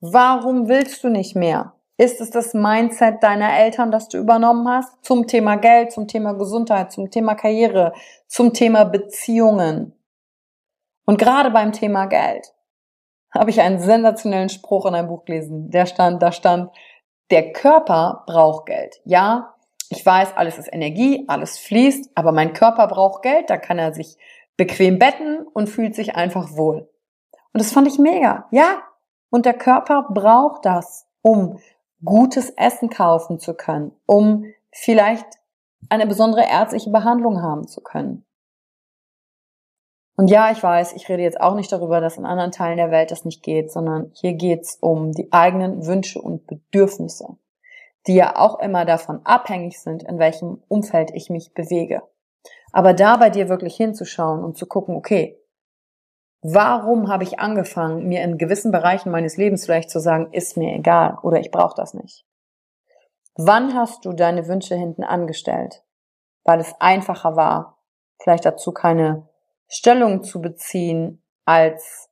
warum 0.00 0.68
willst 0.68 1.02
du 1.04 1.08
nicht 1.08 1.36
mehr? 1.36 1.74
Ist 1.96 2.20
es 2.20 2.30
das 2.30 2.54
Mindset 2.54 3.22
deiner 3.22 3.56
Eltern, 3.56 3.90
das 3.90 4.08
du 4.08 4.18
übernommen 4.18 4.68
hast? 4.68 5.04
Zum 5.04 5.26
Thema 5.26 5.56
Geld, 5.56 5.92
zum 5.92 6.08
Thema 6.08 6.32
Gesundheit, 6.32 6.90
zum 6.90 7.10
Thema 7.10 7.34
Karriere, 7.34 7.92
zum 8.26 8.52
Thema 8.52 8.84
Beziehungen. 8.84 9.94
Und 11.04 11.18
gerade 11.18 11.50
beim 11.50 11.72
Thema 11.72 12.06
Geld 12.06 12.54
habe 13.32 13.50
ich 13.50 13.60
einen 13.60 13.78
sensationellen 13.78 14.48
Spruch 14.48 14.86
in 14.86 14.94
einem 14.94 15.08
Buch 15.08 15.24
gelesen. 15.24 15.70
Der 15.70 15.86
stand, 15.86 16.22
da 16.22 16.32
stand, 16.32 16.70
der 17.30 17.52
Körper 17.52 18.24
braucht 18.26 18.66
Geld. 18.66 19.00
Ja, 19.04 19.54
ich 19.88 20.04
weiß, 20.04 20.36
alles 20.36 20.58
ist 20.58 20.72
Energie, 20.72 21.24
alles 21.28 21.58
fließt, 21.58 22.12
aber 22.14 22.32
mein 22.32 22.52
Körper 22.52 22.86
braucht 22.86 23.22
Geld, 23.22 23.50
da 23.50 23.58
kann 23.58 23.78
er 23.78 23.92
sich 23.92 24.16
bequem 24.56 24.98
betten 24.98 25.46
und 25.52 25.68
fühlt 25.68 25.94
sich 25.94 26.16
einfach 26.16 26.56
wohl. 26.56 26.88
Und 27.52 27.60
das 27.60 27.72
fand 27.72 27.88
ich 27.88 27.98
mega. 27.98 28.46
Ja, 28.50 28.82
und 29.30 29.44
der 29.44 29.54
Körper 29.54 30.06
braucht 30.10 30.64
das, 30.64 31.06
um 31.22 31.58
gutes 32.04 32.50
Essen 32.50 32.90
kaufen 32.90 33.38
zu 33.38 33.54
können, 33.54 33.92
um 34.06 34.44
vielleicht 34.72 35.26
eine 35.88 36.06
besondere 36.06 36.44
ärztliche 36.44 36.90
Behandlung 36.90 37.42
haben 37.42 37.66
zu 37.66 37.80
können. 37.80 38.24
Und 40.16 40.28
ja, 40.28 40.52
ich 40.52 40.62
weiß, 40.62 40.92
ich 40.92 41.08
rede 41.08 41.22
jetzt 41.22 41.40
auch 41.40 41.54
nicht 41.54 41.72
darüber, 41.72 42.00
dass 42.00 42.18
in 42.18 42.26
anderen 42.26 42.52
Teilen 42.52 42.76
der 42.76 42.90
Welt 42.90 43.10
das 43.10 43.24
nicht 43.24 43.42
geht, 43.42 43.72
sondern 43.72 44.10
hier 44.14 44.34
geht's 44.34 44.76
um 44.80 45.12
die 45.12 45.32
eigenen 45.32 45.86
Wünsche 45.86 46.20
und 46.20 46.46
Bedürfnisse 46.46 47.36
die 48.06 48.14
ja 48.14 48.36
auch 48.36 48.58
immer 48.58 48.84
davon 48.84 49.20
abhängig 49.24 49.80
sind, 49.80 50.02
in 50.02 50.18
welchem 50.18 50.62
Umfeld 50.68 51.10
ich 51.14 51.30
mich 51.30 51.54
bewege. 51.54 52.02
Aber 52.72 52.94
da 52.94 53.16
bei 53.16 53.30
dir 53.30 53.48
wirklich 53.48 53.76
hinzuschauen 53.76 54.42
und 54.42 54.56
zu 54.56 54.66
gucken, 54.66 54.96
okay, 54.96 55.38
warum 56.42 57.08
habe 57.08 57.24
ich 57.24 57.38
angefangen, 57.38 58.08
mir 58.08 58.22
in 58.22 58.36
gewissen 58.36 58.72
Bereichen 58.72 59.10
meines 59.10 59.36
Lebens 59.36 59.64
vielleicht 59.64 59.90
zu 59.90 60.00
sagen, 60.00 60.32
ist 60.32 60.56
mir 60.56 60.74
egal 60.74 61.18
oder 61.22 61.40
ich 61.40 61.50
brauche 61.50 61.76
das 61.76 61.94
nicht? 61.94 62.26
Wann 63.34 63.74
hast 63.74 64.04
du 64.04 64.12
deine 64.12 64.46
Wünsche 64.46 64.74
hinten 64.74 65.04
angestellt? 65.04 65.82
Weil 66.44 66.60
es 66.60 66.74
einfacher 66.80 67.36
war, 67.36 67.78
vielleicht 68.20 68.44
dazu 68.44 68.72
keine 68.72 69.28
Stellung 69.68 70.22
zu 70.22 70.42
beziehen, 70.42 71.22
als 71.44 72.10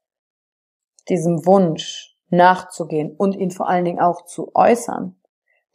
diesem 1.09 1.45
Wunsch 1.45 2.17
nachzugehen 2.31 3.15
und 3.17 3.35
ihn 3.35 3.51
vor 3.51 3.69
allen 3.69 3.85
Dingen 3.85 4.01
auch 4.01 4.25
zu 4.25 4.53
äußern. 4.55 5.17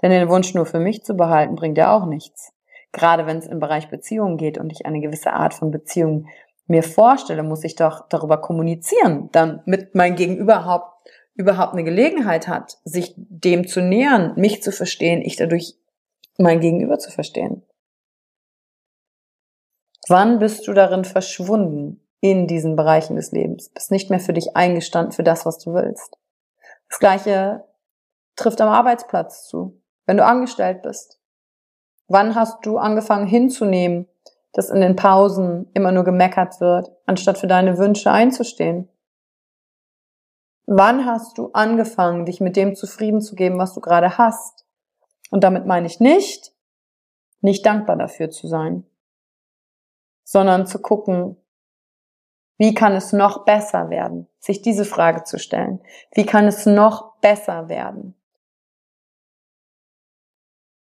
Denn 0.01 0.11
den 0.11 0.29
Wunsch 0.29 0.53
nur 0.53 0.65
für 0.65 0.79
mich 0.79 1.03
zu 1.03 1.15
behalten, 1.15 1.55
bringt 1.55 1.77
ja 1.77 1.95
auch 1.95 2.05
nichts. 2.05 2.53
Gerade 2.91 3.25
wenn 3.25 3.37
es 3.37 3.47
im 3.47 3.59
Bereich 3.59 3.89
Beziehungen 3.89 4.37
geht 4.37 4.57
und 4.57 4.71
ich 4.71 4.85
eine 4.85 5.01
gewisse 5.01 5.33
Art 5.33 5.53
von 5.53 5.69
Beziehung 5.69 6.27
mir 6.67 6.83
vorstelle, 6.83 7.43
muss 7.43 7.63
ich 7.63 7.75
doch 7.75 8.07
darüber 8.09 8.37
kommunizieren, 8.37 9.29
damit 9.31 9.93
mein 9.93 10.15
Gegenüber 10.15 10.43
überhaupt, 10.43 11.09
überhaupt 11.35 11.73
eine 11.73 11.83
Gelegenheit 11.83 12.47
hat, 12.47 12.77
sich 12.83 13.13
dem 13.17 13.67
zu 13.67 13.81
nähern, 13.81 14.33
mich 14.35 14.63
zu 14.63 14.71
verstehen, 14.71 15.21
ich 15.21 15.35
dadurch 15.35 15.77
mein 16.37 16.59
Gegenüber 16.59 16.97
zu 16.97 17.11
verstehen. 17.11 17.63
Wann 20.07 20.39
bist 20.39 20.67
du 20.67 20.73
darin 20.73 21.05
verschwunden 21.05 22.01
in 22.19 22.47
diesen 22.47 22.75
Bereichen 22.75 23.15
des 23.15 23.31
Lebens? 23.31 23.69
Bist 23.69 23.91
nicht 23.91 24.09
mehr 24.09 24.19
für 24.19 24.33
dich 24.33 24.55
eingestanden 24.55 25.11
für 25.11 25.23
das, 25.23 25.45
was 25.45 25.57
du 25.59 25.73
willst. 25.73 26.17
Das 26.89 26.99
gleiche 26.99 27.63
trifft 28.35 28.61
am 28.61 28.69
Arbeitsplatz 28.69 29.47
zu 29.47 29.81
wenn 30.05 30.17
du 30.17 30.25
angestellt 30.25 30.81
bist? 30.81 31.19
Wann 32.07 32.35
hast 32.35 32.65
du 32.65 32.77
angefangen 32.77 33.27
hinzunehmen, 33.27 34.07
dass 34.55 34.69
in 34.69 34.81
den 34.81 34.95
Pausen 34.95 35.69
immer 35.73 35.91
nur 35.91 36.03
gemeckert 36.03 36.59
wird, 36.59 36.91
anstatt 37.05 37.37
für 37.37 37.47
deine 37.47 37.77
Wünsche 37.77 38.11
einzustehen? 38.11 38.89
Wann 40.65 41.05
hast 41.05 41.37
du 41.37 41.51
angefangen, 41.53 42.25
dich 42.25 42.41
mit 42.41 42.55
dem 42.55 42.75
zufrieden 42.75 43.21
zu 43.21 43.35
geben, 43.35 43.59
was 43.59 43.73
du 43.73 43.81
gerade 43.81 44.17
hast? 44.17 44.65
Und 45.29 45.43
damit 45.43 45.65
meine 45.65 45.87
ich 45.87 45.99
nicht, 45.99 46.53
nicht 47.41 47.65
dankbar 47.65 47.97
dafür 47.97 48.31
zu 48.31 48.47
sein, 48.47 48.85
sondern 50.23 50.65
zu 50.65 50.79
gucken, 50.81 51.37
wie 52.57 52.73
kann 52.73 52.93
es 52.93 53.13
noch 53.13 53.45
besser 53.45 53.89
werden? 53.89 54.27
Sich 54.39 54.61
diese 54.61 54.85
Frage 54.85 55.23
zu 55.23 55.37
stellen. 55.37 55.81
Wie 56.13 56.25
kann 56.25 56.45
es 56.45 56.65
noch 56.65 57.17
besser 57.17 57.69
werden? 57.69 58.15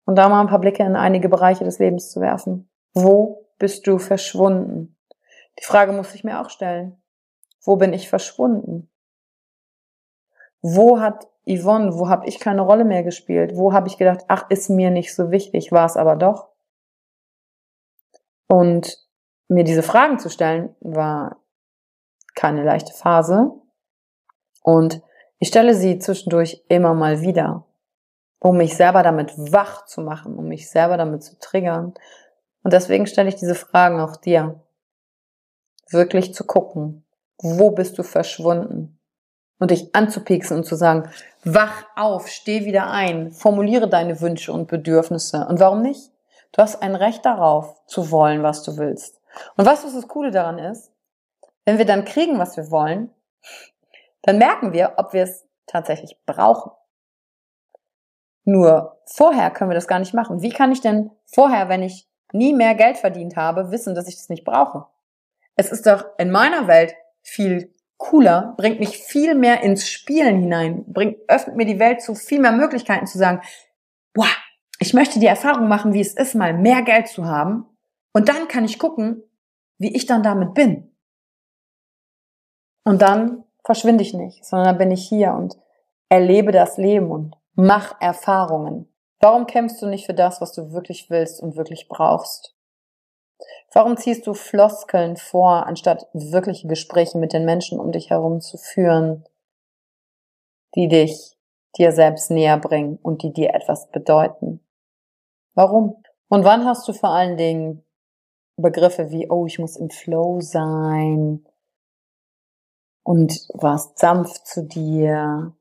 und 0.04 0.16
da 0.16 0.28
mal 0.28 0.40
ein 0.40 0.48
paar 0.48 0.60
Blicke 0.60 0.82
in 0.82 0.96
einige 0.96 1.28
Bereiche 1.28 1.64
des 1.64 1.78
Lebens 1.78 2.10
zu 2.10 2.20
werfen. 2.20 2.68
Wo 2.92 3.46
bist 3.62 3.86
du 3.86 3.98
verschwunden? 3.98 4.96
Die 5.60 5.64
Frage 5.64 5.92
muss 5.92 6.16
ich 6.16 6.24
mir 6.24 6.40
auch 6.40 6.50
stellen. 6.50 7.00
Wo 7.62 7.76
bin 7.76 7.92
ich 7.92 8.08
verschwunden? 8.08 8.90
Wo 10.62 10.98
hat 10.98 11.28
Yvonne, 11.46 11.96
wo 11.96 12.08
habe 12.08 12.26
ich 12.26 12.40
keine 12.40 12.62
Rolle 12.62 12.84
mehr 12.84 13.04
gespielt? 13.04 13.52
Wo 13.54 13.72
habe 13.72 13.86
ich 13.86 13.98
gedacht, 13.98 14.24
ach, 14.26 14.50
ist 14.50 14.68
mir 14.68 14.90
nicht 14.90 15.14
so 15.14 15.30
wichtig, 15.30 15.70
war 15.70 15.86
es 15.86 15.96
aber 15.96 16.16
doch? 16.16 16.48
Und 18.48 18.98
mir 19.46 19.62
diese 19.62 19.84
Fragen 19.84 20.18
zu 20.18 20.28
stellen, 20.28 20.74
war 20.80 21.36
keine 22.34 22.64
leichte 22.64 22.92
Phase. 22.92 23.52
Und 24.64 25.02
ich 25.38 25.46
stelle 25.46 25.74
sie 25.74 26.00
zwischendurch 26.00 26.64
immer 26.66 26.94
mal 26.94 27.20
wieder 27.20 27.64
um 28.42 28.56
mich 28.56 28.76
selber 28.76 29.04
damit 29.04 29.32
wach 29.36 29.84
zu 29.84 30.00
machen, 30.00 30.34
um 30.36 30.48
mich 30.48 30.68
selber 30.68 30.96
damit 30.96 31.22
zu 31.22 31.38
triggern. 31.38 31.94
Und 32.62 32.72
deswegen 32.72 33.06
stelle 33.06 33.28
ich 33.28 33.36
diese 33.36 33.54
Fragen 33.54 34.00
auch 34.00 34.16
dir. 34.16 34.60
Wirklich 35.90 36.34
zu 36.34 36.44
gucken, 36.44 37.04
wo 37.38 37.70
bist 37.70 37.98
du 37.98 38.02
verschwunden? 38.02 38.98
Und 39.58 39.70
dich 39.70 39.94
anzupieksen 39.94 40.56
und 40.56 40.64
zu 40.64 40.74
sagen, 40.74 41.08
wach 41.44 41.84
auf, 41.94 42.28
steh 42.28 42.64
wieder 42.64 42.90
ein, 42.90 43.30
formuliere 43.30 43.88
deine 43.88 44.20
Wünsche 44.20 44.52
und 44.52 44.66
Bedürfnisse. 44.66 45.46
Und 45.48 45.60
warum 45.60 45.82
nicht? 45.82 46.10
Du 46.50 46.60
hast 46.60 46.82
ein 46.82 46.96
Recht 46.96 47.24
darauf, 47.24 47.80
zu 47.86 48.10
wollen, 48.10 48.42
was 48.42 48.64
du 48.64 48.76
willst. 48.76 49.20
Und 49.56 49.64
was 49.64 49.82
das 49.82 50.08
Coole 50.08 50.32
daran 50.32 50.58
ist? 50.58 50.90
Wenn 51.64 51.78
wir 51.78 51.84
dann 51.84 52.04
kriegen, 52.04 52.38
was 52.38 52.56
wir 52.56 52.70
wollen, 52.70 53.10
dann 54.22 54.38
merken 54.38 54.72
wir, 54.72 54.94
ob 54.96 55.12
wir 55.12 55.22
es 55.22 55.46
tatsächlich 55.66 56.18
brauchen. 56.26 56.72
Nur 58.44 58.98
vorher 59.06 59.50
können 59.50 59.70
wir 59.70 59.76
das 59.76 59.86
gar 59.86 60.00
nicht 60.00 60.14
machen. 60.14 60.42
Wie 60.42 60.50
kann 60.50 60.72
ich 60.72 60.80
denn 60.80 61.10
vorher, 61.24 61.68
wenn 61.68 61.82
ich 61.82 62.08
nie 62.34 62.52
mehr 62.52 62.74
Geld 62.74 62.98
verdient 62.98 63.36
habe, 63.36 63.70
wissen, 63.70 63.94
dass 63.94 64.08
ich 64.08 64.16
das 64.16 64.28
nicht 64.28 64.44
brauche? 64.44 64.86
Es 65.56 65.70
ist 65.70 65.86
doch 65.86 66.04
in 66.18 66.30
meiner 66.30 66.66
Welt 66.66 66.94
viel 67.22 67.74
cooler, 67.98 68.54
bringt 68.56 68.80
mich 68.80 68.98
viel 68.98 69.34
mehr 69.34 69.62
ins 69.62 69.88
Spielen 69.88 70.40
hinein, 70.40 70.84
bringt, 70.86 71.18
öffnet 71.28 71.56
mir 71.56 71.66
die 71.66 71.78
Welt 71.78 72.02
zu 72.02 72.14
viel 72.14 72.40
mehr 72.40 72.52
Möglichkeiten 72.52 73.06
zu 73.06 73.16
sagen, 73.18 73.40
boah, 74.12 74.26
ich 74.80 74.94
möchte 74.94 75.20
die 75.20 75.26
Erfahrung 75.26 75.68
machen, 75.68 75.92
wie 75.92 76.00
es 76.00 76.14
ist, 76.14 76.34
mal 76.34 76.52
mehr 76.52 76.82
Geld 76.82 77.06
zu 77.06 77.26
haben. 77.26 77.66
Und 78.12 78.28
dann 78.28 78.48
kann 78.48 78.64
ich 78.64 78.80
gucken, 78.80 79.22
wie 79.78 79.94
ich 79.94 80.06
dann 80.06 80.22
damit 80.22 80.54
bin. 80.54 80.92
Und 82.84 83.00
dann 83.00 83.44
verschwinde 83.64 84.02
ich 84.02 84.14
nicht, 84.14 84.44
sondern 84.44 84.68
dann 84.68 84.78
bin 84.78 84.90
ich 84.90 85.08
hier 85.08 85.32
und 85.32 85.56
erlebe 86.08 86.50
das 86.50 86.76
Leben 86.78 87.10
und 87.10 87.36
mach 87.54 88.00
Erfahrungen. 88.00 88.91
Warum 89.24 89.46
kämpfst 89.46 89.80
du 89.80 89.86
nicht 89.86 90.06
für 90.06 90.14
das, 90.14 90.40
was 90.40 90.52
du 90.52 90.72
wirklich 90.72 91.08
willst 91.08 91.40
und 91.40 91.54
wirklich 91.54 91.88
brauchst? 91.88 92.56
Warum 93.72 93.96
ziehst 93.96 94.26
du 94.26 94.34
Floskeln 94.34 95.16
vor, 95.16 95.66
anstatt 95.66 96.08
wirkliche 96.12 96.66
Gespräche 96.66 97.18
mit 97.18 97.32
den 97.32 97.44
Menschen 97.44 97.78
um 97.78 97.92
dich 97.92 98.10
herum 98.10 98.40
zu 98.40 98.58
führen, 98.58 99.24
die 100.74 100.88
dich 100.88 101.36
dir 101.76 101.92
selbst 101.92 102.32
näher 102.32 102.58
bringen 102.58 102.98
und 103.00 103.22
die 103.22 103.32
dir 103.32 103.54
etwas 103.54 103.90
bedeuten? 103.90 104.60
Warum? 105.54 106.02
Und 106.28 106.44
wann 106.44 106.64
hast 106.64 106.88
du 106.88 106.92
vor 106.92 107.10
allen 107.10 107.36
Dingen 107.36 107.84
Begriffe 108.56 109.10
wie, 109.10 109.30
oh, 109.30 109.46
ich 109.46 109.60
muss 109.60 109.76
im 109.76 109.90
Flow 109.90 110.40
sein 110.40 111.46
und 113.04 113.48
warst 113.54 113.98
sanft 114.00 114.48
zu 114.48 114.64
dir? 114.64 115.54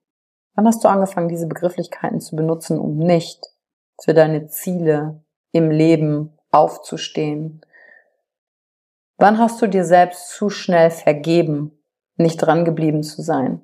Wann 0.56 0.68
hast 0.68 0.84
du 0.84 0.88
angefangen, 0.88 1.30
diese 1.30 1.48
Begrifflichkeiten 1.48 2.20
zu 2.20 2.36
benutzen, 2.36 2.80
um 2.80 2.98
nicht 2.98 3.51
für 4.04 4.14
deine 4.14 4.48
Ziele 4.48 5.24
im 5.52 5.70
Leben 5.70 6.38
aufzustehen? 6.52 7.62
Wann 9.18 9.38
hast 9.38 9.62
du 9.62 9.68
dir 9.68 9.86
selbst 9.86 10.30
zu 10.30 10.50
schnell 10.50 10.90
vergeben, 10.90 11.80
nicht 12.16 12.38
dran 12.38 12.66
geblieben 12.66 13.04
zu 13.04 13.22
sein? 13.22 13.62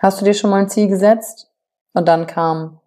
Hast 0.00 0.20
du 0.20 0.24
dir 0.24 0.34
schon 0.34 0.50
mal 0.50 0.60
ein 0.60 0.68
Ziel 0.68 0.88
gesetzt 0.88 1.52
und 1.92 2.08
dann 2.08 2.26
kam 2.26 2.80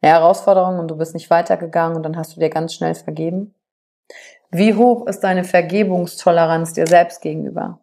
eine 0.00 0.12
Herausforderung 0.12 0.78
und 0.78 0.88
du 0.88 0.96
bist 0.96 1.14
nicht 1.14 1.30
weitergegangen 1.30 1.96
und 1.96 2.02
dann 2.02 2.16
hast 2.16 2.36
du 2.36 2.40
dir 2.40 2.50
ganz 2.50 2.74
schnell 2.74 2.94
vergeben? 2.94 3.54
Wie 4.50 4.74
hoch 4.74 5.06
ist 5.06 5.20
deine 5.20 5.44
Vergebungstoleranz 5.44 6.72
dir 6.72 6.86
selbst 6.86 7.22
gegenüber? 7.22 7.80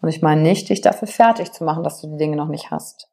Und 0.00 0.08
ich 0.08 0.20
meine 0.20 0.42
nicht, 0.42 0.68
dich 0.68 0.80
dafür 0.80 1.06
fertig 1.06 1.52
zu 1.52 1.62
machen, 1.62 1.84
dass 1.84 2.00
du 2.00 2.08
die 2.08 2.16
Dinge 2.16 2.36
noch 2.36 2.48
nicht 2.48 2.70
hast, 2.70 3.08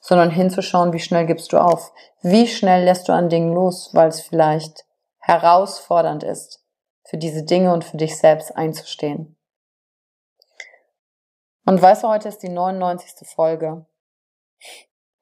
sondern 0.00 0.30
hinzuschauen, 0.30 0.92
wie 0.92 1.00
schnell 1.00 1.26
gibst 1.26 1.52
du 1.52 1.58
auf? 1.58 1.92
Wie 2.22 2.46
schnell 2.46 2.84
lässt 2.84 3.08
du 3.08 3.12
an 3.12 3.28
Dingen 3.28 3.52
los, 3.52 3.90
weil 3.94 4.08
es 4.08 4.20
vielleicht 4.20 4.84
herausfordernd 5.18 6.22
ist, 6.22 6.64
für 7.04 7.16
diese 7.16 7.42
Dinge 7.42 7.72
und 7.72 7.84
für 7.84 7.96
dich 7.96 8.18
selbst 8.18 8.56
einzustehen? 8.56 9.36
Und 11.64 11.82
weißt 11.82 12.04
du, 12.04 12.08
heute 12.08 12.28
ist 12.28 12.42
die 12.42 12.48
99. 12.48 13.28
Folge. 13.28 13.86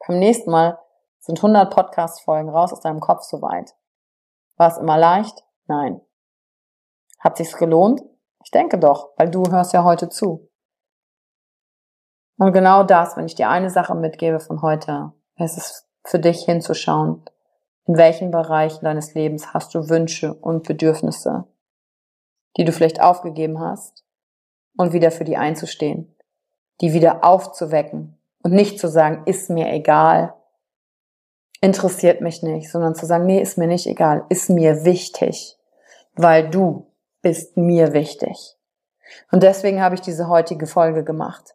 Beim 0.06 0.18
nächsten 0.18 0.50
Mal 0.50 0.78
sind 1.18 1.38
100 1.38 1.74
Podcast-Folgen 1.74 2.48
raus 2.48 2.72
aus 2.72 2.80
deinem 2.80 3.00
Kopf 3.00 3.24
soweit. 3.24 3.74
War 4.56 4.70
es 4.70 4.78
immer 4.78 4.96
leicht? 4.96 5.44
Nein. 5.66 6.00
Hat 7.18 7.36
sich's 7.36 7.56
gelohnt? 7.56 8.00
Ich 8.44 8.52
denke 8.52 8.78
doch, 8.78 9.10
weil 9.16 9.28
du 9.28 9.42
hörst 9.50 9.72
ja 9.72 9.82
heute 9.82 10.08
zu. 10.08 10.48
Und 12.38 12.52
genau 12.52 12.82
das, 12.82 13.16
wenn 13.16 13.26
ich 13.26 13.34
dir 13.34 13.48
eine 13.48 13.70
Sache 13.70 13.94
mitgebe 13.94 14.40
von 14.40 14.62
heute, 14.62 15.12
ist 15.38 15.56
es 15.56 15.88
für 16.04 16.18
dich 16.18 16.44
hinzuschauen, 16.44 17.22
in 17.86 17.96
welchen 17.96 18.30
Bereichen 18.30 18.84
deines 18.84 19.14
Lebens 19.14 19.54
hast 19.54 19.74
du 19.74 19.88
Wünsche 19.88 20.34
und 20.34 20.66
Bedürfnisse, 20.66 21.44
die 22.56 22.64
du 22.64 22.72
vielleicht 22.72 23.00
aufgegeben 23.00 23.60
hast, 23.60 24.06
und 24.76 24.92
wieder 24.92 25.10
für 25.10 25.24
die 25.24 25.36
einzustehen, 25.36 26.14
die 26.80 26.92
wieder 26.92 27.24
aufzuwecken 27.24 28.18
und 28.42 28.52
nicht 28.52 28.78
zu 28.78 28.88
sagen, 28.88 29.22
ist 29.26 29.50
mir 29.50 29.72
egal, 29.72 30.34
interessiert 31.60 32.20
mich 32.20 32.42
nicht, 32.42 32.70
sondern 32.70 32.94
zu 32.94 33.06
sagen, 33.06 33.26
nee, 33.26 33.40
ist 33.40 33.58
mir 33.58 33.66
nicht 33.66 33.86
egal, 33.86 34.24
ist 34.28 34.50
mir 34.50 34.84
wichtig, 34.84 35.58
weil 36.14 36.50
du 36.50 36.92
bist 37.22 37.56
mir 37.56 37.92
wichtig. 37.92 38.56
Und 39.30 39.42
deswegen 39.42 39.80
habe 39.80 39.94
ich 39.94 40.00
diese 40.00 40.28
heutige 40.28 40.66
Folge 40.66 41.04
gemacht. 41.04 41.54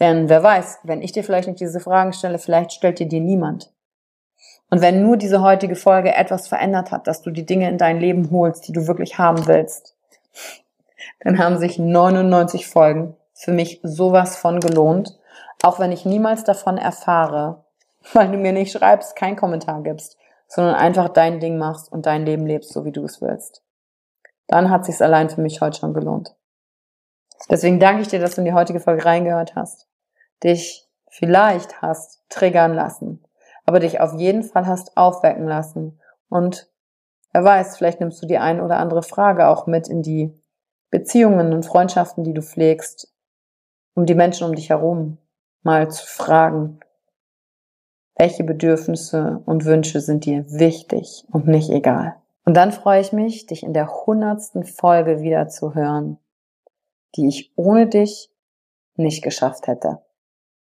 Denn 0.00 0.28
wer 0.28 0.42
weiß, 0.42 0.80
wenn 0.84 1.02
ich 1.02 1.12
dir 1.12 1.24
vielleicht 1.24 1.48
nicht 1.48 1.60
diese 1.60 1.80
Fragen 1.80 2.12
stelle, 2.12 2.38
vielleicht 2.38 2.72
stellt 2.72 2.98
dir 2.98 3.08
die 3.08 3.20
niemand. 3.20 3.72
Und 4.70 4.82
wenn 4.82 5.02
nur 5.02 5.16
diese 5.16 5.40
heutige 5.40 5.76
Folge 5.76 6.14
etwas 6.14 6.46
verändert 6.46 6.90
hat, 6.90 7.06
dass 7.06 7.22
du 7.22 7.30
die 7.30 7.46
Dinge 7.46 7.68
in 7.68 7.78
dein 7.78 7.98
Leben 7.98 8.30
holst, 8.30 8.68
die 8.68 8.72
du 8.72 8.86
wirklich 8.86 9.18
haben 9.18 9.46
willst, 9.46 9.96
dann 11.20 11.38
haben 11.38 11.58
sich 11.58 11.78
99 11.78 12.66
Folgen 12.66 13.16
für 13.32 13.52
mich 13.52 13.80
sowas 13.82 14.36
von 14.36 14.60
gelohnt, 14.60 15.18
auch 15.62 15.78
wenn 15.78 15.92
ich 15.92 16.04
niemals 16.04 16.44
davon 16.44 16.78
erfahre, 16.78 17.64
weil 18.12 18.30
du 18.30 18.38
mir 18.38 18.52
nicht 18.52 18.72
schreibst, 18.72 19.16
keinen 19.16 19.36
Kommentar 19.36 19.82
gibst, 19.82 20.16
sondern 20.46 20.74
einfach 20.74 21.08
dein 21.08 21.40
Ding 21.40 21.58
machst 21.58 21.90
und 21.90 22.06
dein 22.06 22.24
Leben 22.24 22.46
lebst, 22.46 22.72
so 22.72 22.84
wie 22.84 22.92
du 22.92 23.04
es 23.04 23.20
willst. 23.20 23.62
Dann 24.46 24.70
hat 24.70 24.86
sich's 24.86 25.02
allein 25.02 25.28
für 25.28 25.42
mich 25.42 25.60
heute 25.60 25.78
schon 25.78 25.92
gelohnt. 25.92 26.34
Deswegen 27.50 27.80
danke 27.80 28.02
ich 28.02 28.08
dir, 28.08 28.18
dass 28.18 28.34
du 28.34 28.40
in 28.40 28.46
die 28.46 28.54
heutige 28.54 28.80
Folge 28.80 29.04
reingehört 29.04 29.54
hast, 29.54 29.86
dich 30.42 30.88
vielleicht 31.10 31.82
hast 31.82 32.22
triggern 32.28 32.74
lassen, 32.74 33.24
aber 33.64 33.80
dich 33.80 34.00
auf 34.00 34.14
jeden 34.14 34.42
Fall 34.42 34.66
hast 34.66 34.96
aufwecken 34.96 35.46
lassen 35.46 36.00
und 36.28 36.70
wer 37.32 37.44
weiß, 37.44 37.76
vielleicht 37.76 38.00
nimmst 38.00 38.22
du 38.22 38.26
die 38.26 38.38
ein 38.38 38.60
oder 38.60 38.78
andere 38.78 39.02
Frage 39.02 39.48
auch 39.48 39.66
mit 39.66 39.88
in 39.88 40.02
die 40.02 40.32
Beziehungen 40.90 41.52
und 41.52 41.66
Freundschaften, 41.66 42.24
die 42.24 42.34
du 42.34 42.42
pflegst, 42.42 43.12
um 43.94 44.06
die 44.06 44.14
Menschen 44.14 44.46
um 44.46 44.54
dich 44.54 44.70
herum 44.70 45.18
mal 45.62 45.90
zu 45.90 46.06
fragen, 46.06 46.80
welche 48.16 48.44
Bedürfnisse 48.44 49.42
und 49.46 49.64
Wünsche 49.64 50.00
sind 50.00 50.24
dir 50.24 50.44
wichtig 50.50 51.24
und 51.30 51.46
nicht 51.46 51.70
egal. 51.70 52.16
Und 52.44 52.56
dann 52.56 52.72
freue 52.72 53.00
ich 53.00 53.12
mich, 53.12 53.46
dich 53.46 53.62
in 53.62 53.74
der 53.74 54.06
hundertsten 54.06 54.64
Folge 54.64 55.20
wieder 55.20 55.48
zu 55.48 55.74
hören, 55.74 56.18
die 57.14 57.28
ich 57.28 57.52
ohne 57.56 57.86
dich 57.86 58.30
nicht 58.96 59.22
geschafft 59.22 59.66
hätte. 59.66 60.00